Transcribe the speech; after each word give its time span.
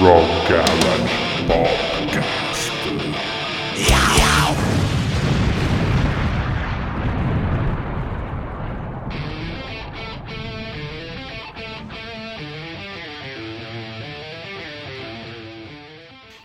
Rock 0.00 0.48
Garage 0.48 1.12
Podcast. 1.46 2.72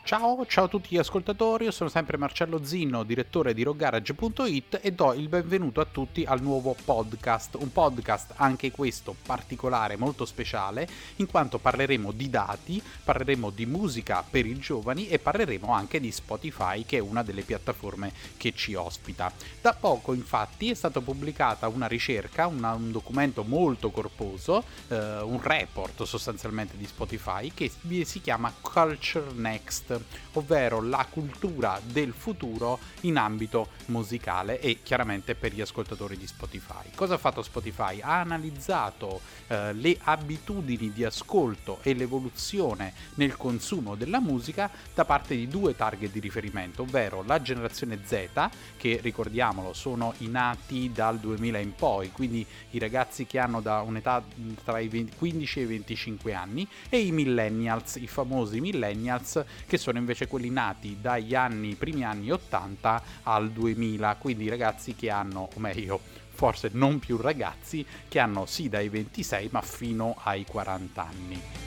Ciao, 0.07 0.45
ciao 0.45 0.63
a 0.63 0.67
tutti 0.69 0.95
gli 0.95 0.97
ascoltatori, 0.97 1.65
io 1.65 1.71
sono 1.71 1.89
sempre 1.89 2.15
Marcello 2.15 2.63
Zinno, 2.63 3.03
direttore 3.03 3.53
di 3.53 3.63
rockgarage.it 3.63 4.79
e 4.81 4.93
do 4.93 5.11
il 5.11 5.27
benvenuto 5.27 5.81
a 5.81 5.85
tutti 5.85 6.23
al 6.23 6.41
nuovo 6.41 6.73
podcast, 6.81 7.57
un 7.59 7.73
podcast 7.73 8.35
anche 8.37 8.71
questo 8.71 9.13
particolare, 9.25 9.97
molto 9.97 10.23
speciale, 10.23 10.87
in 11.17 11.27
quanto 11.27 11.57
parleremo 11.57 12.13
di 12.13 12.29
dati, 12.29 12.81
parleremo 13.03 13.49
di 13.49 13.65
musica 13.65 14.23
per 14.23 14.45
i 14.45 14.57
giovani 14.57 15.09
e 15.09 15.19
parleremo 15.19 15.73
anche 15.73 15.99
di 15.99 16.09
Spotify 16.13 16.85
che 16.85 16.99
è 16.99 17.01
una 17.01 17.21
delle 17.21 17.41
piattaforme 17.41 18.13
che 18.37 18.53
ci 18.55 18.75
ospita. 18.75 19.29
Da 19.59 19.73
poco 19.73 20.13
infatti 20.13 20.69
è 20.69 20.73
stata 20.73 21.01
pubblicata 21.01 21.67
una 21.67 21.87
ricerca, 21.87 22.47
una, 22.47 22.71
un 22.71 22.93
documento 22.93 23.43
molto 23.43 23.91
corposo, 23.91 24.63
eh, 24.87 25.19
un 25.19 25.41
report 25.41 26.03
sostanzialmente 26.03 26.77
di 26.77 26.85
Spotify 26.85 27.51
che 27.53 27.69
si 28.05 28.21
chiama 28.21 28.53
Culture 28.61 29.33
Next 29.33 29.95
ovvero 30.33 30.81
la 30.81 31.05
cultura 31.09 31.79
del 31.83 32.13
futuro 32.13 32.79
in 33.01 33.17
ambito 33.17 33.69
musicale 33.87 34.59
e 34.59 34.79
chiaramente 34.83 35.35
per 35.35 35.53
gli 35.53 35.61
ascoltatori 35.61 36.17
di 36.17 36.27
Spotify. 36.27 36.89
Cosa 36.95 37.15
ha 37.15 37.17
fatto 37.17 37.41
Spotify? 37.41 38.01
Ha 38.01 38.19
analizzato 38.19 39.21
eh, 39.47 39.73
le 39.73 39.97
abitudini 40.03 40.91
di 40.91 41.03
ascolto 41.03 41.79
e 41.81 41.93
l'evoluzione 41.93 42.93
nel 43.15 43.37
consumo 43.37 43.95
della 43.95 44.19
musica 44.19 44.69
da 44.93 45.05
parte 45.05 45.35
di 45.35 45.47
due 45.47 45.75
target 45.75 46.11
di 46.11 46.19
riferimento, 46.19 46.83
ovvero 46.83 47.23
la 47.25 47.41
generazione 47.41 47.99
Z, 48.03 48.49
che 48.77 48.99
ricordiamolo 49.01 49.73
sono 49.73 50.13
i 50.19 50.27
nati 50.27 50.91
dal 50.91 51.19
2000 51.19 51.57
in 51.59 51.75
poi, 51.75 52.11
quindi 52.11 52.45
i 52.71 52.79
ragazzi 52.79 53.25
che 53.25 53.39
hanno 53.39 53.61
da 53.61 53.81
un'età 53.81 54.23
tra 54.63 54.79
i 54.79 55.09
15 55.15 55.59
e 55.59 55.63
i 55.63 55.65
25 55.65 56.33
anni, 56.33 56.67
e 56.89 56.99
i 56.99 57.11
millennials, 57.11 57.95
i 57.95 58.07
famosi 58.07 58.59
millennials 58.59 59.43
che 59.65 59.77
sono 59.77 59.86
sono 59.87 59.99
invece 59.99 60.27
quelli 60.27 60.49
nati 60.49 60.97
dagli 60.99 61.33
anni, 61.33 61.75
primi 61.75 62.03
anni 62.03 62.29
80 62.29 63.01
al 63.23 63.51
2000, 63.51 64.17
quindi 64.19 64.49
ragazzi 64.49 64.95
che 64.95 65.09
hanno, 65.09 65.47
o 65.53 65.59
meglio, 65.61 66.01
forse 66.29 66.69
non 66.73 66.99
più 66.99 67.15
ragazzi, 67.15 67.85
che 68.09 68.19
hanno 68.19 68.45
sì 68.45 68.67
dai 68.67 68.89
26 68.89 69.47
ma 69.49 69.61
fino 69.61 70.17
ai 70.23 70.43
40 70.43 71.01
anni. 71.01 71.66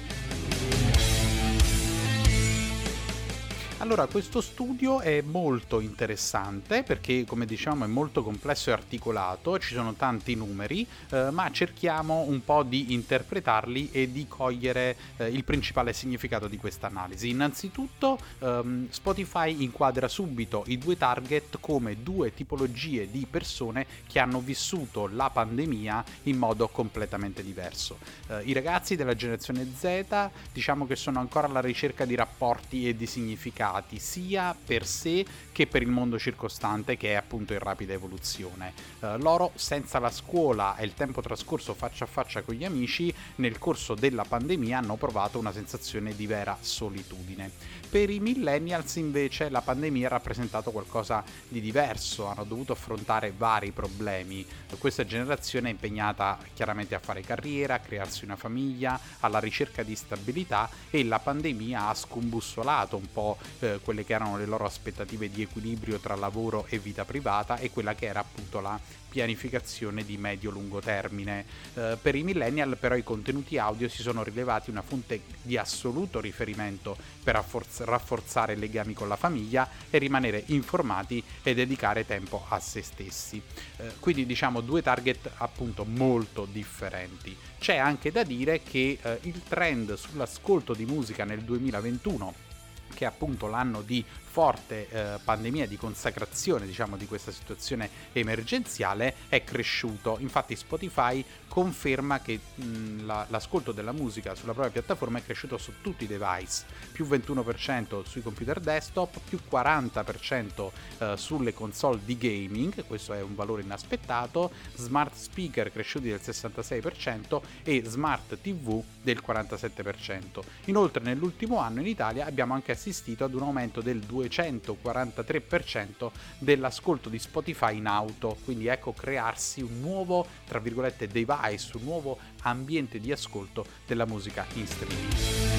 Allora, 3.80 4.04
questo 4.04 4.42
studio 4.42 5.00
è 5.00 5.22
molto 5.22 5.80
interessante 5.80 6.82
perché, 6.82 7.24
come 7.24 7.46
diciamo, 7.46 7.86
è 7.86 7.88
molto 7.88 8.22
complesso 8.22 8.68
e 8.68 8.74
articolato, 8.74 9.58
ci 9.58 9.72
sono 9.72 9.94
tanti 9.94 10.34
numeri, 10.34 10.86
eh, 11.08 11.30
ma 11.30 11.50
cerchiamo 11.50 12.20
un 12.28 12.44
po' 12.44 12.62
di 12.62 12.92
interpretarli 12.92 13.88
e 13.90 14.12
di 14.12 14.26
cogliere 14.28 14.96
eh, 15.16 15.28
il 15.28 15.44
principale 15.44 15.94
significato 15.94 16.46
di 16.46 16.58
questa 16.58 16.88
analisi. 16.88 17.30
Innanzitutto, 17.30 18.18
ehm, 18.40 18.90
Spotify 18.90 19.62
inquadra 19.62 20.08
subito 20.08 20.62
i 20.66 20.76
due 20.76 20.98
target 20.98 21.56
come 21.58 22.02
due 22.02 22.34
tipologie 22.34 23.10
di 23.10 23.26
persone 23.28 23.86
che 24.06 24.18
hanno 24.18 24.40
vissuto 24.40 25.08
la 25.10 25.30
pandemia 25.30 26.04
in 26.24 26.36
modo 26.36 26.68
completamente 26.68 27.42
diverso. 27.42 27.96
Eh, 28.28 28.42
I 28.44 28.52
ragazzi 28.52 28.94
della 28.94 29.14
generazione 29.14 29.66
Z, 29.74 30.28
diciamo 30.52 30.86
che 30.86 30.96
sono 30.96 31.18
ancora 31.18 31.46
alla 31.46 31.62
ricerca 31.62 32.04
di 32.04 32.14
rapporti 32.14 32.86
e 32.86 32.94
di 32.94 33.06
significati 33.06 33.68
creati 33.70 34.00
sia 34.00 34.56
per 34.64 34.84
sé 34.84 35.24
che 35.52 35.66
per 35.66 35.82
il 35.82 35.88
mondo 35.88 36.18
circostante 36.18 36.96
che 36.96 37.12
è 37.12 37.14
appunto 37.14 37.52
in 37.52 37.60
rapida 37.60 37.92
evoluzione. 37.92 38.72
Uh, 39.00 39.16
loro 39.18 39.52
senza 39.54 39.98
la 39.98 40.10
scuola 40.10 40.76
e 40.76 40.84
il 40.84 40.94
tempo 40.94 41.20
trascorso 41.20 41.74
faccia 41.74 42.04
a 42.04 42.08
faccia 42.08 42.42
con 42.42 42.54
gli 42.54 42.64
amici 42.64 43.12
nel 43.36 43.58
corso 43.58 43.94
della 43.94 44.24
pandemia 44.24 44.78
hanno 44.78 44.96
provato 44.96 45.38
una 45.38 45.52
sensazione 45.52 46.14
di 46.16 46.26
vera 46.26 46.56
solitudine. 46.60 47.50
Per 47.90 48.08
i 48.08 48.20
millennials 48.20 48.96
invece 48.96 49.48
la 49.48 49.60
pandemia 49.60 50.06
ha 50.06 50.10
rappresentato 50.10 50.70
qualcosa 50.70 51.24
di 51.48 51.60
diverso, 51.60 52.26
hanno 52.26 52.44
dovuto 52.44 52.72
affrontare 52.72 53.32
vari 53.36 53.72
problemi. 53.72 54.46
Questa 54.78 55.04
generazione 55.04 55.68
è 55.68 55.72
impegnata 55.72 56.38
chiaramente 56.54 56.94
a 56.94 57.00
fare 57.00 57.22
carriera, 57.22 57.74
a 57.74 57.78
crearsi 57.80 58.24
una 58.24 58.36
famiglia, 58.36 58.98
alla 59.20 59.40
ricerca 59.40 59.82
di 59.82 59.96
stabilità 59.96 60.70
e 60.88 61.04
la 61.04 61.18
pandemia 61.18 61.88
ha 61.88 61.94
scombussolato 61.94 62.96
un 62.96 63.10
po' 63.12 63.36
eh, 63.60 63.78
quelle 63.82 64.04
che 64.04 64.14
erano 64.14 64.36
le 64.36 64.46
loro 64.46 64.64
aspettative 64.64 65.30
di 65.30 65.42
equilibrio 65.42 65.98
tra 65.98 66.14
lavoro 66.14 66.66
e 66.68 66.78
vita 66.78 67.04
privata 67.04 67.56
e 67.58 67.70
quella 67.70 67.94
che 67.94 68.06
era 68.06 68.20
appunto 68.20 68.60
la 68.60 68.78
pianificazione 69.10 70.04
di 70.04 70.16
medio-lungo 70.16 70.80
termine. 70.80 71.44
Eh, 71.74 71.98
per 72.00 72.14
i 72.14 72.22
millennial 72.22 72.76
però 72.78 72.94
i 72.94 73.02
contenuti 73.02 73.58
audio 73.58 73.88
si 73.88 74.02
sono 74.02 74.22
rilevati 74.22 74.70
una 74.70 74.82
fonte 74.82 75.22
di 75.42 75.58
assoluto 75.58 76.20
riferimento 76.20 76.96
per 77.22 77.34
rafforz- 77.34 77.82
rafforzare 77.82 78.54
i 78.54 78.58
legami 78.58 78.94
con 78.94 79.08
la 79.08 79.16
famiglia 79.16 79.68
e 79.90 79.98
rimanere 79.98 80.44
informati 80.46 81.22
e 81.42 81.54
dedicare 81.54 82.06
tempo 82.06 82.44
a 82.48 82.58
se 82.60 82.82
stessi. 82.82 83.42
Eh, 83.76 83.92
quindi 83.98 84.24
diciamo 84.24 84.60
due 84.60 84.80
target 84.80 85.30
appunto 85.36 85.84
molto 85.84 86.46
differenti. 86.50 87.36
C'è 87.58 87.76
anche 87.76 88.10
da 88.10 88.22
dire 88.22 88.62
che 88.62 88.98
eh, 89.02 89.18
il 89.22 89.42
trend 89.46 89.94
sull'ascolto 89.94 90.72
di 90.72 90.86
musica 90.86 91.24
nel 91.24 91.40
2021 91.40 92.48
che 92.94 93.04
è 93.04 93.08
appunto 93.08 93.46
l'anno 93.46 93.82
di 93.82 94.04
forte 94.30 94.88
eh, 94.88 95.18
pandemia 95.24 95.66
di 95.66 95.76
consacrazione 95.76 96.64
diciamo 96.64 96.96
di 96.96 97.06
questa 97.06 97.32
situazione 97.32 97.90
emergenziale 98.12 99.14
è 99.28 99.42
cresciuto. 99.42 100.18
Infatti 100.20 100.54
Spotify 100.54 101.24
conferma 101.48 102.20
che 102.20 102.38
mh, 102.54 103.04
la, 103.04 103.26
l'ascolto 103.28 103.72
della 103.72 103.90
musica 103.90 104.36
sulla 104.36 104.52
propria 104.52 104.72
piattaforma 104.72 105.18
è 105.18 105.24
cresciuto 105.24 105.58
su 105.58 105.72
tutti 105.82 106.04
i 106.04 106.06
device 106.06 106.64
più 106.92 107.06
21% 107.06 108.04
sui 108.04 108.22
computer 108.22 108.60
desktop 108.60 109.18
più 109.28 109.40
40% 109.50 110.70
eh, 110.98 111.16
sulle 111.16 111.52
console 111.52 111.98
di 112.04 112.16
gaming 112.16 112.84
questo 112.86 113.14
è 113.14 113.20
un 113.20 113.34
valore 113.34 113.62
inaspettato 113.62 114.52
smart 114.76 115.14
speaker 115.14 115.72
cresciuti 115.72 116.08
del 116.08 116.20
66% 116.22 117.40
e 117.64 117.82
smart 117.84 118.38
tv 118.40 118.80
del 119.02 119.20
47% 119.26 120.40
inoltre 120.66 121.02
nell'ultimo 121.02 121.58
anno 121.58 121.80
in 121.80 121.88
Italia 121.88 122.26
abbiamo 122.26 122.54
anche 122.54 122.72
assistito 122.72 123.24
ad 123.24 123.34
un 123.34 123.42
aumento 123.42 123.80
del 123.80 123.98
2 123.98 124.19
243% 124.20 126.10
dell'ascolto 126.38 127.08
di 127.08 127.18
Spotify 127.18 127.76
in 127.76 127.86
auto, 127.86 128.36
quindi 128.44 128.66
ecco 128.66 128.92
crearsi 128.92 129.62
un 129.62 129.80
nuovo, 129.80 130.26
tra 130.46 130.58
virgolette, 130.58 131.08
device, 131.08 131.76
un 131.76 131.84
nuovo 131.84 132.18
ambiente 132.42 132.98
di 132.98 133.12
ascolto 133.12 133.64
della 133.86 134.06
musica 134.06 134.46
in 134.54 134.66
streaming 134.66 135.49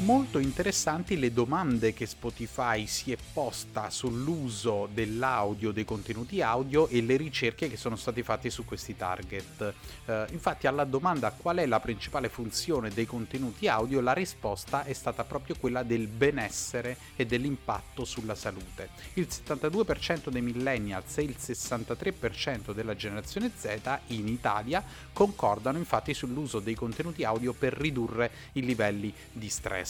molto 0.00 0.38
interessanti 0.38 1.18
le 1.18 1.32
domande 1.32 1.92
che 1.92 2.06
Spotify 2.06 2.86
si 2.86 3.12
è 3.12 3.18
posta 3.32 3.90
sull'uso 3.90 4.88
dell'audio, 4.92 5.72
dei 5.72 5.84
contenuti 5.84 6.40
audio 6.40 6.88
e 6.88 7.02
le 7.02 7.16
ricerche 7.16 7.68
che 7.68 7.76
sono 7.76 7.96
state 7.96 8.22
fatte 8.22 8.48
su 8.48 8.64
questi 8.64 8.96
target. 8.96 9.74
Uh, 10.06 10.12
infatti 10.30 10.66
alla 10.66 10.84
domanda 10.84 11.30
qual 11.32 11.58
è 11.58 11.66
la 11.66 11.80
principale 11.80 12.28
funzione 12.28 12.90
dei 12.90 13.04
contenuti 13.04 13.68
audio, 13.68 14.00
la 14.00 14.12
risposta 14.12 14.84
è 14.84 14.92
stata 14.92 15.24
proprio 15.24 15.56
quella 15.58 15.82
del 15.82 16.06
benessere 16.06 16.96
e 17.16 17.26
dell'impatto 17.26 18.04
sulla 18.04 18.34
salute. 18.34 18.90
Il 19.14 19.28
72% 19.28 20.30
dei 20.30 20.42
millennials 20.42 21.18
e 21.18 21.22
il 21.22 21.36
63% 21.38 22.72
della 22.72 22.96
generazione 22.96 23.50
Z 23.54 23.98
in 24.08 24.28
Italia 24.28 24.82
concordano 25.12 25.76
infatti 25.76 26.14
sull'uso 26.14 26.60
dei 26.60 26.74
contenuti 26.74 27.22
audio 27.24 27.52
per 27.52 27.74
ridurre 27.74 28.30
i 28.52 28.64
livelli 28.64 29.12
di 29.32 29.48
stress. 29.50 29.88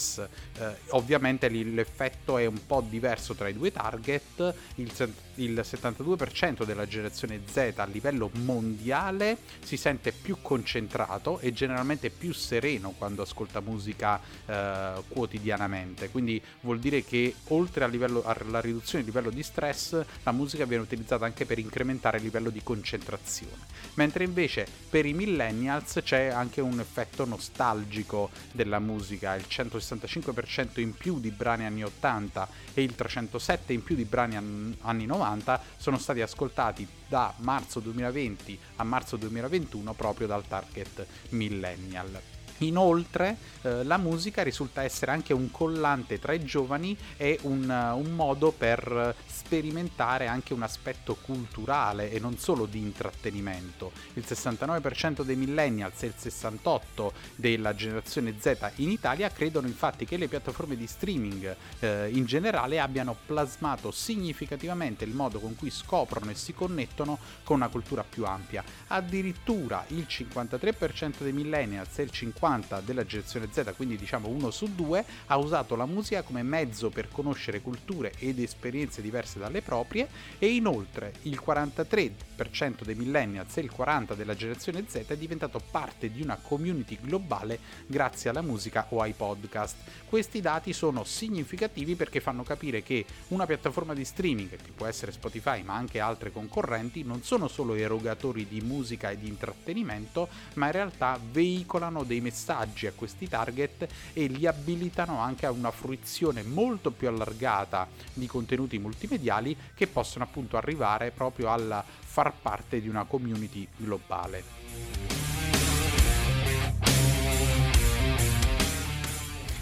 ovviamente 0.89 1.49
l'effetto 1.49 2.37
è 2.37 2.45
un 2.45 2.65
po' 2.65 2.83
diverso 2.87 3.33
tra 3.33 3.47
i 3.47 3.53
due 3.53 3.71
target, 3.71 4.53
il, 4.75 5.13
il 5.35 5.61
72% 5.63 6.65
della 6.65 6.87
generazione 6.87 7.41
Z 7.45 7.73
a 7.77 7.85
livello 7.85 8.29
mondiale 8.33 9.37
si 9.63 9.77
sente 9.77 10.11
più 10.11 10.37
concentrato 10.41 11.39
e 11.39 11.53
generalmente 11.53 12.09
più 12.09 12.33
sereno 12.33 12.93
quando 12.97 13.21
ascolta 13.21 13.61
musica 13.61 14.19
eh, 14.45 14.93
quotidianamente, 15.07 16.09
quindi 16.09 16.41
vuol 16.61 16.79
dire 16.79 17.03
che 17.03 17.35
oltre 17.49 17.87
livello, 17.89 18.23
alla 18.23 18.61
riduzione 18.61 19.03
del 19.03 19.13
livello 19.13 19.33
di 19.33 19.43
stress 19.43 20.03
la 20.23 20.31
musica 20.31 20.65
viene 20.65 20.83
utilizzata 20.83 21.25
anche 21.25 21.45
per 21.45 21.59
incrementare 21.59 22.17
il 22.17 22.23
livello 22.23 22.49
di 22.49 22.61
concentrazione, 22.63 23.65
mentre 23.95 24.23
invece 24.23 24.65
per 24.89 25.05
i 25.05 25.13
millennials 25.13 25.99
c'è 26.03 26.27
anche 26.27 26.61
un 26.61 26.79
effetto 26.79 27.25
nostalgico 27.25 28.29
della 28.51 28.79
musica, 28.79 29.35
il 29.35 29.47
160 29.47 30.01
65% 30.01 30.79
in 30.79 30.95
più 30.95 31.19
di 31.19 31.31
brani 31.31 31.65
anni 31.65 31.83
80 31.83 32.47
e 32.73 32.83
il 32.83 32.95
307 32.95 33.73
in 33.73 33.83
più 33.83 33.95
di 33.95 34.05
brani 34.05 34.75
anni 34.81 35.05
90 35.05 35.30
90 35.31 35.61
sono 35.77 35.97
stati 35.97 36.21
ascoltati 36.21 36.87
da 37.07 37.33
marzo 37.37 37.79
2020 37.79 38.59
a 38.77 38.83
marzo 38.83 39.17
2021 39.17 39.93
proprio 39.93 40.27
dal 40.27 40.45
target 40.47 41.05
millennial. 41.29 42.40
Inoltre 42.61 43.37
eh, 43.61 43.83
la 43.83 43.97
musica 43.97 44.43
risulta 44.43 44.83
essere 44.83 45.11
anche 45.11 45.33
un 45.33 45.49
collante 45.49 46.19
tra 46.19 46.33
i 46.33 46.43
giovani 46.43 46.95
e 47.17 47.39
un, 47.43 47.63
un, 47.63 48.11
modo 48.11 48.51
per 48.51 49.15
sperimentare 49.25 50.27
anche 50.27 50.53
un 50.53 50.61
aspetto 50.61 51.15
culturale 51.15 52.11
e 52.11 52.19
non 52.19 52.37
solo 52.37 52.65
di 52.65 52.79
intrattenimento. 52.79 53.91
Il 54.13 54.25
69% 54.27 55.23
dei 55.23 55.35
millennials 55.35 56.03
e 56.03 56.07
il 56.07 56.13
68% 56.17 57.11
della 57.35 57.73
generazione 57.73 58.35
Z 58.39 58.71
in 58.75 58.89
Italia 58.89 59.29
credono 59.29 59.67
infatti 59.67 60.05
che 60.05 60.17
le 60.17 60.27
piattaforme 60.27 60.75
di 60.75 60.85
streaming 60.85 61.55
eh, 61.79 62.09
in 62.11 62.25
generale 62.25 62.79
abbiano 62.79 63.15
plasmato 63.25 63.91
significativamente 63.91 65.03
il 65.03 65.13
modo 65.13 65.39
con 65.39 65.55
cui 65.55 65.71
scoprono 65.71 66.29
e 66.29 66.35
si 66.35 66.53
connettono 66.53 67.17
con 67.43 67.55
una 67.57 67.69
cultura 67.69 68.03
più 68.07 68.25
ampia. 68.25 68.63
Addirittura 68.87 69.83
il 69.87 70.05
53% 70.07 71.13
dei 71.19 71.33
millennials 71.33 71.97
e 71.97 72.03
il 72.03 72.11
50% 72.13 72.50
50 72.51 72.81
della 72.81 73.05
generazione 73.05 73.47
Z, 73.51 73.73
quindi 73.75 73.95
diciamo 73.95 74.27
uno 74.27 74.51
su 74.51 74.73
due, 74.75 75.05
ha 75.27 75.37
usato 75.37 75.75
la 75.75 75.85
musica 75.85 76.21
come 76.21 76.43
mezzo 76.43 76.89
per 76.89 77.07
conoscere 77.09 77.61
culture 77.61 78.11
ed 78.17 78.39
esperienze 78.39 79.01
diverse 79.01 79.39
dalle 79.39 79.61
proprie 79.61 80.07
e 80.37 80.53
inoltre 80.53 81.13
il 81.23 81.41
43% 81.45 82.83
dei 82.83 82.95
millennials 82.95 83.57
e 83.57 83.61
il 83.61 83.71
40% 83.75 84.15
della 84.15 84.35
generazione 84.35 84.83
Z 84.87 85.05
è 85.07 85.15
diventato 85.15 85.61
parte 85.71 86.11
di 86.11 86.21
una 86.21 86.37
community 86.41 86.97
globale 86.99 87.59
grazie 87.87 88.29
alla 88.29 88.41
musica 88.41 88.87
o 88.89 89.01
ai 89.01 89.13
podcast. 89.13 89.75
Questi 90.05 90.41
dati 90.41 90.73
sono 90.73 91.03
significativi 91.03 91.95
perché 91.95 92.19
fanno 92.19 92.43
capire 92.43 92.83
che 92.83 93.05
una 93.29 93.45
piattaforma 93.45 93.93
di 93.93 94.03
streaming, 94.03 94.49
che 94.49 94.71
può 94.75 94.87
essere 94.87 95.11
Spotify 95.11 95.63
ma 95.63 95.75
anche 95.75 95.99
altre 95.99 96.31
concorrenti, 96.31 97.03
non 97.03 97.23
sono 97.23 97.47
solo 97.47 97.75
erogatori 97.75 98.47
di 98.47 98.61
musica 98.61 99.11
e 99.11 99.17
di 99.17 99.27
intrattenimento, 99.27 100.27
ma 100.55 100.65
in 100.65 100.71
realtà 100.71 101.19
veicolano 101.31 102.03
dei 102.03 102.19
messaggi 102.19 102.40
messaggi 102.41 102.87
a 102.87 102.93
questi 102.95 103.27
target 103.27 103.87
e 104.13 104.25
li 104.25 104.47
abilitano 104.47 105.19
anche 105.19 105.45
a 105.45 105.51
una 105.51 105.69
fruizione 105.69 106.41
molto 106.41 106.89
più 106.89 107.07
allargata 107.07 107.87
di 108.13 108.25
contenuti 108.25 108.79
multimediali 108.79 109.55
che 109.75 109.85
possono 109.85 110.23
appunto 110.23 110.57
arrivare 110.57 111.11
proprio 111.11 111.49
al 111.49 111.83
far 111.99 112.33
parte 112.41 112.81
di 112.81 112.89
una 112.89 113.03
community 113.03 113.67
globale. 113.77 115.00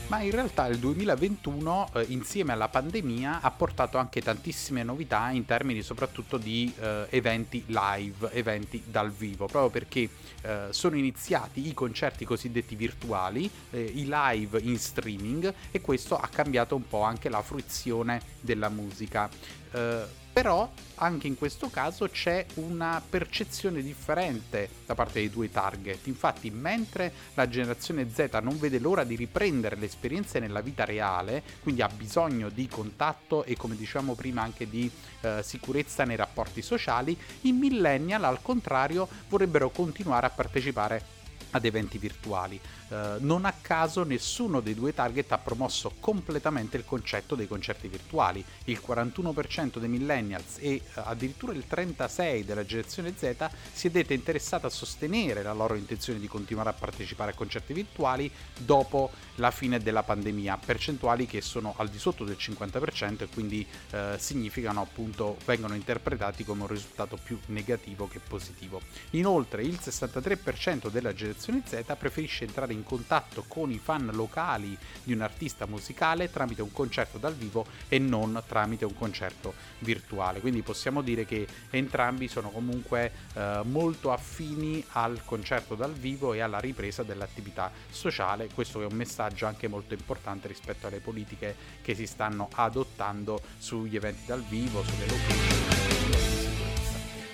Ma 0.10 0.22
in 0.22 0.32
realtà 0.32 0.66
il 0.68 0.80
2021 0.80 1.90
eh, 1.94 2.06
insieme 2.10 2.52
alla 2.52 2.68
pandemia 2.68 3.42
ha 3.42 3.52
portato 3.52 3.98
anche 4.00 4.22
tantissime 4.22 4.84
novità 4.84 5.30
in 5.30 5.46
termini 5.46 5.82
soprattutto 5.84 6.38
di 6.38 6.72
eh, 6.80 7.06
eventi 7.10 7.64
live, 7.68 8.32
eventi 8.32 8.84
dal 8.86 9.12
vivo, 9.12 9.46
proprio 9.46 9.70
perché 9.70 10.10
eh, 10.42 10.68
sono 10.72 10.98
iniziati 10.98 11.68
i 11.68 11.74
concerti 11.74 12.26
cosiddetti 12.26 12.76
virtuali, 12.76 13.50
eh, 13.70 13.82
i 13.82 14.08
live 14.10 14.60
in 14.62 14.80
streaming 14.80 15.54
e 15.72 15.80
questo 15.80 16.18
ha 16.18 16.28
cambiato 16.28 16.76
un 16.76 16.88
po' 16.88 17.04
anche 17.04 17.30
la 17.30 17.42
fruizione 17.42 18.20
della 18.42 18.70
musica. 18.70 19.30
Uh, 19.72 20.19
però 20.32 20.70
anche 20.96 21.28
in 21.28 21.38
questo 21.38 21.70
caso 21.70 22.08
c'è 22.10 22.46
una 22.56 23.02
percezione 23.08 23.82
differente 23.82 24.70
da 24.86 24.96
parte 24.96 25.20
dei 25.20 25.30
due 25.30 25.50
target. 25.50 26.08
Infatti, 26.08 26.50
mentre 26.50 27.12
la 27.36 27.48
generazione 27.48 28.10
Z 28.12 28.40
non 28.42 28.60
vede 28.60 28.80
l'ora 28.80 29.04
di 29.04 29.16
riprendere 29.16 29.76
le 29.76 29.86
esperienze 29.86 30.40
nella 30.40 30.62
vita 30.62 30.86
reale, 30.86 31.42
quindi 31.62 31.82
ha 31.82 31.90
bisogno 31.90 32.50
di 32.50 32.68
contatto 32.68 33.44
e 33.44 33.56
come 33.56 33.76
dicevamo 33.76 34.16
prima 34.16 34.42
anche 34.42 34.70
di 34.70 34.90
eh, 35.22 35.42
sicurezza 35.42 36.04
nei 36.04 36.16
rapporti 36.16 36.62
sociali, 36.62 37.18
i 37.42 37.52
millennial 37.52 38.24
al 38.24 38.42
contrario 38.42 39.08
vorrebbero 39.30 39.70
continuare 39.70 40.26
a 40.26 40.32
partecipare 40.32 41.18
ad 41.52 41.66
eventi 41.66 41.98
virtuali. 41.98 42.60
Uh, 42.90 43.18
non 43.20 43.46
a 43.46 43.54
caso 43.60 44.04
nessuno 44.04 44.62
dei 44.62 44.74
due 44.74 44.94
target 44.94 45.32
ha 45.32 45.38
promosso 45.38 45.94
completamente 46.00 46.78
il 46.78 46.86
concetto 46.86 47.36
dei 47.36 47.48
concerti 47.48 47.88
virtuali. 47.88 48.44
Il 48.66 48.82
41% 48.86 49.78
dei 49.78 49.90
millennials 49.90 50.58
e 50.58 50.82
uh, 50.84 51.02
addirittura 51.06 51.54
il 51.54 51.66
36% 51.70 52.44
della 52.44 52.66
generazione 52.66 53.14
Z 53.16 53.50
si 53.72 53.88
è 53.88 53.90
detta 53.92 54.14
interessata 54.14 54.68
a 54.68 54.72
sostenere 54.72 55.44
la 55.44 55.54
loro 55.54 55.76
intenzione 55.76 56.20
di 56.20 56.28
continuare 56.28 56.70
a 56.70 56.74
partecipare 56.74 57.32
a 57.32 57.36
concerti 57.36 57.74
virtuali 57.74 58.32
dopo 58.58 59.12
la 59.36 59.52
fine 59.52 59.80
della 59.80 60.04
pandemia, 60.04 60.58
percentuali 60.58 61.26
che 61.26 61.42
sono 61.42 61.74
al 61.78 61.90
di 61.90 62.00
sotto 62.00 62.24
del 62.24 62.38
50% 62.40 63.24
e 63.24 63.28
quindi 63.28 63.66
uh, 63.92 64.18
significano 64.18 64.82
appunto 64.82 65.38
vengono 65.46 65.76
interpretati 65.76 66.44
come 66.44 66.64
un 66.64 66.68
risultato 66.68 67.18
più 67.22 67.40
negativo 67.48 68.08
che 68.08 68.20
positivo. 68.20 68.82
Inoltre 69.12 69.64
il 69.64 69.80
63% 69.82 70.90
della 70.90 71.14
generazione 71.14 71.29
generazione 71.30 71.62
Z 71.66 71.96
preferisce 71.98 72.46
entrare 72.46 72.74
in 72.74 72.84
contatto 72.84 73.46
con 73.48 73.72
i 73.72 73.78
fan 73.78 74.10
locali 74.14 74.78
di 75.04 75.14
un 75.14 75.22
artista 75.22 75.66
musicale 75.66 76.32
tramite 76.32 76.62
un 76.62 76.72
concerto 76.72 77.18
dal 77.18 77.36
vivo 77.36 77.66
e 77.88 78.00
non 78.00 78.42
tramite 78.48 78.86
un 78.86 78.96
concerto 78.96 79.54
virtuale. 79.80 80.40
Quindi 80.40 80.62
possiamo 80.62 81.02
dire 81.02 81.26
che 81.26 81.48
entrambi 81.70 82.28
sono 82.28 82.50
comunque 82.50 83.12
eh, 83.34 83.62
molto 83.64 84.12
affini 84.12 84.84
al 84.94 85.22
concerto 85.26 85.76
dal 85.76 85.94
vivo 85.94 86.34
e 86.34 86.40
alla 86.40 86.60
ripresa 86.60 87.04
dell'attività 87.04 87.72
sociale. 87.90 88.50
Questo 88.54 88.82
è 88.82 88.86
un 88.86 88.96
messaggio 88.96 89.46
anche 89.46 89.68
molto 89.68 89.94
importante 89.94 90.48
rispetto 90.48 90.88
alle 90.88 91.00
politiche 91.00 91.56
che 91.82 91.96
si 91.96 92.08
stanno 92.08 92.50
adottando 92.54 93.42
sugli 93.58 93.96
eventi 93.96 94.26
dal 94.26 94.44
vivo, 94.44 94.84
sulle 94.84 95.08
location. 95.08 96.49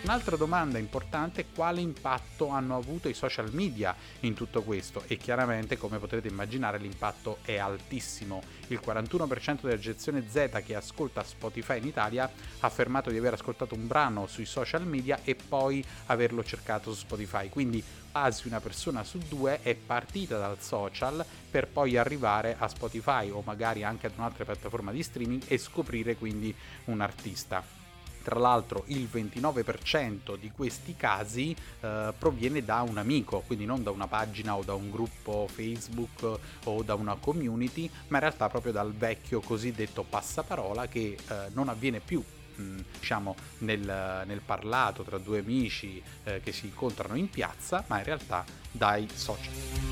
Un'altra 0.06 0.36
domanda 0.36 0.78
importante 0.78 1.42
è 1.42 1.46
quale 1.52 1.82
impatto 1.82 2.50
hanno 2.50 2.78
avuto 2.78 3.10
i 3.10 3.16
social 3.16 3.52
media 3.52 3.96
in 4.20 4.36
tutto 4.36 4.62
questo 4.62 5.04
e 5.08 5.18
chiaramente 5.18 5.80
come 5.80 5.98
potrete 5.98 6.28
immaginare 6.28 6.78
l'impatto 6.78 7.40
è 7.42 7.58
altissimo. 7.58 8.44
Il 8.68 8.80
41% 8.86 9.62
della 9.62 9.80
generazione 9.80 10.24
Z 10.30 10.62
che 10.64 10.76
ascolta 10.76 11.24
Spotify 11.24 11.80
in 11.80 11.88
Italia 11.88 12.26
ha 12.26 12.68
affermato 12.68 13.10
di 13.10 13.18
aver 13.18 13.34
ascoltato 13.34 13.74
un 13.74 13.88
brano 13.88 14.28
sui 14.28 14.46
social 14.46 14.86
media 14.86 15.22
e 15.24 15.34
poi 15.34 15.84
averlo 16.06 16.44
cercato 16.44 16.94
su 16.94 17.00
Spotify, 17.00 17.50
quindi 17.50 17.84
quasi 18.12 18.46
una 18.46 18.60
persona 18.60 19.04
su 19.04 19.18
due 19.28 19.60
è 19.64 19.74
partita 19.74 20.38
dal 20.38 20.62
social 20.62 21.26
per 21.50 21.68
poi 21.68 21.98
arrivare 21.98 22.56
a 22.60 22.68
Spotify 22.68 23.32
o 23.32 23.42
magari 23.44 23.84
anche 23.84 24.06
ad 24.06 24.14
un'altra 24.18 24.46
piattaforma 24.46 24.92
di 24.92 25.02
streaming 25.02 25.42
e 25.48 25.58
scoprire 25.58 26.16
quindi 26.16 26.56
un 26.86 27.02
artista. 27.02 27.85
Tra 28.26 28.40
l'altro 28.40 28.86
il 28.88 29.08
29% 29.08 30.36
di 30.40 30.50
questi 30.50 30.96
casi 30.98 31.56
eh, 31.80 32.12
proviene 32.18 32.66
da 32.66 32.82
un 32.82 32.98
amico, 32.98 33.44
quindi 33.46 33.66
non 33.66 33.84
da 33.84 33.92
una 33.92 34.08
pagina 34.08 34.56
o 34.56 34.64
da 34.64 34.74
un 34.74 34.90
gruppo 34.90 35.48
Facebook 35.48 36.40
o 36.64 36.82
da 36.82 36.96
una 36.96 37.18
community, 37.20 37.88
ma 38.08 38.18
in 38.18 38.24
realtà 38.24 38.50
proprio 38.50 38.72
dal 38.72 38.92
vecchio 38.96 39.42
cosiddetto 39.42 40.02
passaparola 40.02 40.88
che 40.88 41.16
eh, 41.16 41.36
non 41.54 41.70
avviene 41.70 42.00
più 42.00 42.24
mm, 42.60 42.80
diciamo 42.98 43.36
nel, 43.60 44.24
nel, 44.26 44.42
parlato 44.44 45.04
tra 45.04 45.20
due 45.20 45.38
amici 45.38 46.02
eh, 46.24 46.42
che 46.42 46.52
si 46.52 46.66
incontrano 46.66 47.14
in 47.14 47.30
piazza, 47.30 47.84
ma 47.86 48.00
in 48.00 48.06
realtà 48.06 48.44
dai 48.72 49.08
social. 49.14 49.85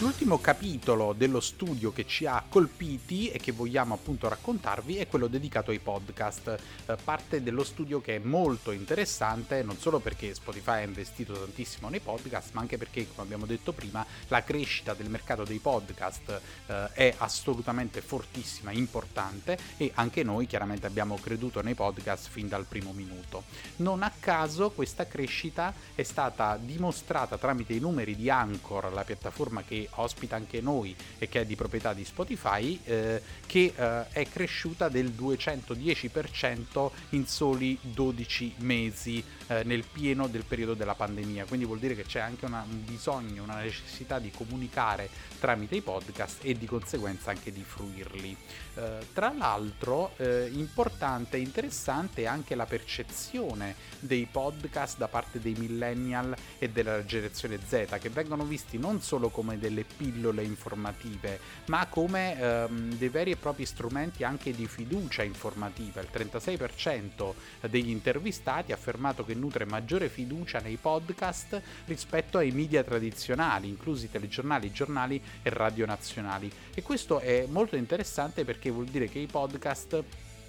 L'ultimo 0.00 0.38
capitolo 0.38 1.14
dello 1.14 1.40
studio 1.40 1.90
che 1.90 2.06
ci 2.06 2.26
ha 2.26 2.44
colpiti 2.46 3.30
e 3.30 3.38
che 3.38 3.50
vogliamo 3.50 3.94
appunto 3.94 4.28
raccontarvi 4.28 4.96
è 4.96 5.08
quello 5.08 5.26
dedicato 5.26 5.70
ai 5.70 5.78
podcast. 5.78 6.54
Eh, 6.84 6.96
parte 7.02 7.42
dello 7.42 7.64
studio 7.64 8.02
che 8.02 8.16
è 8.16 8.18
molto 8.18 8.72
interessante, 8.72 9.62
non 9.62 9.78
solo 9.78 9.98
perché 9.98 10.34
Spotify 10.34 10.80
ha 10.80 10.82
investito 10.82 11.32
tantissimo 11.32 11.88
nei 11.88 12.00
podcast, 12.00 12.52
ma 12.52 12.60
anche 12.60 12.76
perché, 12.76 13.08
come 13.08 13.22
abbiamo 13.22 13.46
detto 13.46 13.72
prima, 13.72 14.04
la 14.28 14.44
crescita 14.44 14.92
del 14.92 15.08
mercato 15.08 15.44
dei 15.44 15.60
podcast 15.60 16.42
eh, 16.66 16.92
è 16.92 17.14
assolutamente 17.16 18.02
fortissima, 18.02 18.72
importante 18.72 19.56
e 19.78 19.92
anche 19.94 20.22
noi 20.22 20.46
chiaramente 20.46 20.86
abbiamo 20.86 21.16
creduto 21.16 21.62
nei 21.62 21.74
podcast 21.74 22.28
fin 22.28 22.48
dal 22.48 22.66
primo 22.66 22.92
minuto. 22.92 23.44
Non 23.76 24.02
a 24.02 24.12
caso 24.20 24.72
questa 24.72 25.06
crescita 25.06 25.72
è 25.94 26.02
stata 26.02 26.58
dimostrata 26.60 27.38
tramite 27.38 27.72
i 27.72 27.80
numeri 27.80 28.14
di 28.14 28.28
Anchor, 28.28 28.92
la 28.92 29.02
piattaforma 29.02 29.62
che 29.62 29.84
ospita 29.94 30.36
anche 30.36 30.60
noi 30.60 30.94
e 31.18 31.28
che 31.28 31.40
è 31.40 31.46
di 31.46 31.56
proprietà 31.56 31.92
di 31.92 32.04
Spotify, 32.04 32.78
eh, 32.84 33.22
che 33.46 33.72
eh, 33.74 34.08
è 34.10 34.26
cresciuta 34.28 34.88
del 34.88 35.12
210% 35.16 36.90
in 37.10 37.26
soli 37.26 37.78
12 37.80 38.54
mesi 38.58 39.22
eh, 39.48 39.62
nel 39.64 39.84
pieno 39.90 40.26
del 40.26 40.44
periodo 40.44 40.74
della 40.74 40.94
pandemia. 40.94 41.44
Quindi 41.44 41.66
vuol 41.66 41.78
dire 41.78 41.94
che 41.94 42.04
c'è 42.04 42.20
anche 42.20 42.44
una, 42.44 42.64
un 42.68 42.84
bisogno, 42.84 43.42
una 43.42 43.60
necessità 43.60 44.18
di 44.18 44.30
comunicare 44.30 45.08
tramite 45.38 45.76
i 45.76 45.80
podcast 45.80 46.38
e 46.42 46.56
di 46.56 46.66
conseguenza 46.66 47.30
anche 47.30 47.52
di 47.52 47.62
fruirli. 47.62 48.36
Eh, 48.74 48.98
tra 49.12 49.32
l'altro, 49.32 50.12
eh, 50.16 50.50
importante 50.52 51.36
e 51.36 51.40
interessante 51.40 52.22
è 52.22 52.26
anche 52.26 52.54
la 52.54 52.66
percezione 52.66 53.74
dei 53.98 54.26
podcast 54.30 54.98
da 54.98 55.08
parte 55.08 55.40
dei 55.40 55.54
millennial 55.54 56.34
e 56.58 56.68
della 56.68 57.04
generazione 57.04 57.58
Z, 57.66 57.98
che 58.00 58.08
vengono 58.08 58.44
visti 58.44 58.78
non 58.78 59.00
solo 59.00 59.28
come 59.28 59.58
delle 59.58 59.75
delle 59.76 59.84
pillole 59.84 60.42
informative, 60.42 61.38
ma 61.66 61.86
come 61.86 62.40
ehm, 62.40 62.94
dei 62.94 63.10
veri 63.10 63.32
e 63.32 63.36
propri 63.36 63.66
strumenti 63.66 64.24
anche 64.24 64.52
di 64.52 64.66
fiducia 64.66 65.22
informativa. 65.22 66.00
Il 66.00 66.08
36% 66.10 67.34
degli 67.68 67.90
intervistati 67.90 68.72
ha 68.72 68.76
affermato 68.76 69.24
che 69.24 69.34
nutre 69.34 69.66
maggiore 69.66 70.08
fiducia 70.08 70.60
nei 70.60 70.76
podcast 70.76 71.60
rispetto 71.84 72.38
ai 72.38 72.52
media 72.52 72.82
tradizionali, 72.82 73.68
inclusi 73.68 74.10
telegiornali, 74.10 74.72
giornali 74.72 75.20
e 75.42 75.50
radio 75.50 75.84
nazionali. 75.84 76.50
E 76.74 76.82
questo 76.82 77.18
è 77.18 77.46
molto 77.48 77.76
interessante 77.76 78.44
perché 78.44 78.70
vuol 78.70 78.86
dire 78.86 79.08
che 79.08 79.18
i 79.18 79.26
podcast 79.26 80.02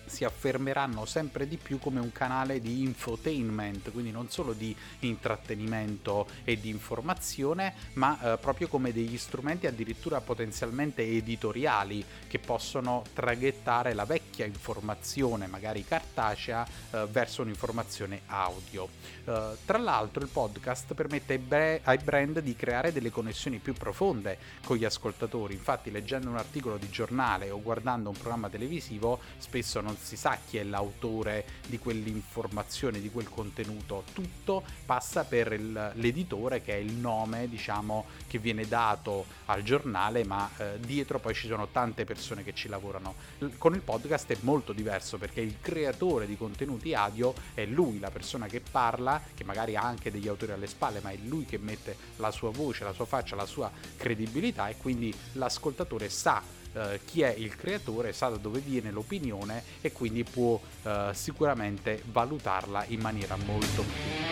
si 0.08 0.24
affermeranno 0.24 1.06
sempre 1.06 1.48
di 1.48 1.58
più 1.58 1.80
come 1.80 2.00
un 2.00 2.12
canale 2.12 2.60
di 2.60 2.82
infotainment, 2.82 3.92
quindi 3.92 4.12
non 4.12 4.30
solo 4.30 4.54
di 4.54 4.76
intrattenimento 5.00 6.28
e 6.44 6.60
di 6.60 6.70
informazione, 6.70 7.74
ma 7.94 8.34
eh, 8.34 8.38
proprio 8.38 8.68
come 8.68 8.92
degli 8.92 9.18
strumenti 9.18 9.68
addirittura 9.68 10.22
potenzialmente 10.22 11.04
editoriali 11.04 12.04
che 12.28 12.40
possono 12.40 13.04
traghettare 13.14 13.94
la 13.94 14.06
vecchia 14.06 14.46
informazione, 14.46 15.48
magari 15.48 15.84
cartacea, 15.84 16.66
eh, 16.92 17.06
verso 17.10 17.42
un'informazione 17.42 18.22
audio. 18.28 18.88
Eh, 19.26 19.58
tra 19.66 19.78
l'altro 19.78 20.24
il 20.24 20.30
podcast 20.30 20.94
permette 20.94 21.82
ai, 21.84 21.98
brand 21.98 22.40
di 22.40 22.56
creare 22.56 22.94
delle 22.94 23.12
connessioni 23.12 23.58
più 23.58 23.74
profonde 23.74 24.38
con 24.64 24.78
gli 24.78 24.86
ascoltatori, 24.86 25.54
infatti 25.54 25.92
leggendo 25.92 26.30
un 26.30 26.38
articolo 26.38 26.78
di 26.78 26.90
giornale 26.90 27.50
o 27.50 27.62
guardando 27.62 28.10
un 28.10 28.16
programma 28.16 28.50
televisivo 28.50 29.20
spesso 29.38 29.82
non 29.82 29.97
si 30.02 30.16
sa 30.16 30.38
chi 30.48 30.58
è 30.58 30.64
l'autore 30.64 31.46
di 31.68 31.78
quell'informazione, 31.80 33.00
di 33.00 33.10
quel 33.10 33.30
contenuto, 33.30 34.04
tutto 34.14 34.64
passa 34.86 35.24
per 35.24 35.54
il, 35.54 35.92
l'editore 35.96 36.62
che 36.62 36.74
è 36.74 36.78
il 36.78 36.94
nome, 36.94 37.50
diciamo, 37.50 38.06
che 38.28 38.40
viene 38.40 38.68
dato 38.68 39.26
al 39.46 39.64
giornale, 39.64 40.24
ma 40.24 40.50
eh, 40.58 40.80
dietro 40.80 41.20
poi 41.20 41.34
ci 41.34 41.48
sono 41.48 41.68
tante 41.68 42.06
persone 42.06 42.44
che 42.44 42.54
ci 42.54 42.68
lavorano. 42.68 43.16
L- 43.40 43.58
con 43.58 43.74
il 43.74 43.82
podcast 43.82 44.32
è 44.32 44.38
molto 44.42 44.74
diverso 44.74 45.18
perché 45.18 45.42
il 45.42 45.58
creatore 45.60 46.26
di 46.26 46.38
contenuti 46.38 46.94
audio 46.94 47.34
è 47.54 47.66
lui, 47.66 48.00
la 48.00 48.12
persona 48.12 48.48
che 48.48 48.62
parla, 48.62 49.22
che 49.34 49.44
magari 49.44 49.76
ha 49.76 49.82
anche 49.82 50.12
degli 50.12 50.28
autori 50.28 50.52
alle 50.52 50.68
spalle, 50.68 51.00
ma 51.02 51.12
è 51.12 51.18
lui 51.24 51.46
che 51.46 51.58
mette 51.58 51.96
la 52.18 52.32
sua 52.32 52.52
voce, 52.52 52.84
la 52.84 52.94
sua 52.94 53.06
faccia, 53.06 53.36
la 53.36 53.46
sua 53.46 53.72
credibilità 53.96 54.70
e 54.70 54.78
quindi 54.78 55.14
l'ascoltatore 55.34 56.10
sa 56.10 56.42
eh, 56.78 57.00
chi 57.06 57.22
è 57.22 57.34
il 57.36 57.56
creatore, 57.56 58.14
sa 58.14 58.30
da 58.30 58.38
dove 58.38 58.60
viene 58.60 58.92
l'opinione 58.92 59.64
e 59.82 59.92
quindi 59.92 60.24
può 60.24 60.60
eh, 60.84 61.10
sicuramente 61.14 62.02
valutarla 62.12 62.86
in 62.88 63.00
maniera 63.00 63.36
molto 63.36 63.84
più. 63.84 64.26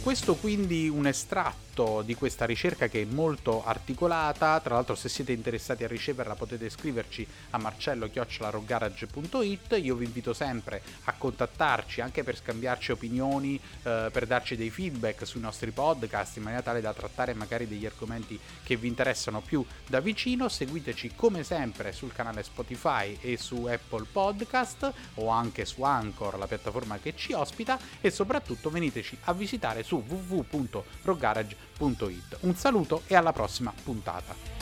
Questo 0.00 0.36
quindi 0.36 0.88
un 0.88 1.06
estratto 1.06 1.67
frutto 1.78 2.02
di 2.02 2.16
questa 2.16 2.44
ricerca 2.44 2.88
che 2.88 3.02
è 3.02 3.04
molto 3.04 3.64
articolata. 3.64 4.58
Tra 4.60 4.74
l'altro, 4.74 4.96
se 4.96 5.08
siete 5.08 5.30
interessati 5.32 5.84
a 5.84 5.88
riceverla, 5.88 6.34
potete 6.34 6.68
scriverci 6.68 7.24
a 7.50 7.58
marcello-garage.it. 7.58 9.78
Io 9.80 9.94
vi 9.94 10.04
invito 10.04 10.32
sempre 10.32 10.82
a 11.04 11.14
contattarci 11.16 12.00
anche 12.00 12.24
per 12.24 12.36
scambiarci 12.36 12.90
opinioni, 12.92 13.60
eh, 13.82 14.08
per 14.12 14.26
darci 14.26 14.56
dei 14.56 14.70
feedback 14.70 15.26
sui 15.26 15.40
nostri 15.40 15.70
podcast 15.70 16.38
in 16.38 16.42
maniera 16.42 16.64
tale 16.64 16.80
da 16.80 16.92
trattare 16.92 17.34
magari 17.34 17.68
degli 17.68 17.86
argomenti 17.86 18.36
che 18.64 18.74
vi 18.76 18.88
interessano 18.88 19.40
più 19.40 19.64
da 19.86 20.00
vicino. 20.00 20.48
Seguiteci 20.48 21.12
come 21.14 21.44
sempre 21.44 21.92
sul 21.92 22.12
canale 22.12 22.42
Spotify 22.42 23.16
e 23.20 23.36
su 23.36 23.66
Apple 23.66 24.06
Podcast 24.10 24.92
o 25.14 25.28
anche 25.28 25.64
su 25.64 25.82
Anchor, 25.82 26.36
la 26.38 26.48
piattaforma 26.48 26.98
che 26.98 27.14
ci 27.14 27.32
ospita, 27.32 27.78
e 28.00 28.10
soprattutto 28.10 28.68
veniteci 28.70 29.16
a 29.24 29.32
visitare 29.32 29.84
su 29.84 30.02
www.radioticino.it. 30.06 31.67
Un 32.40 32.54
saluto 32.54 33.02
e 33.06 33.14
alla 33.14 33.32
prossima 33.32 33.72
puntata. 33.84 34.57